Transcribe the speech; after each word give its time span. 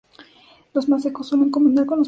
Los 0.73 0.89
más 0.89 1.03
secos 1.03 1.27
suelen 1.27 1.51
combinar 1.51 1.51
con 1.51 1.69
los 1.69 1.75
pescados 1.75 1.79
y 1.79 1.79
la 1.79 1.89
pasta. 1.89 1.99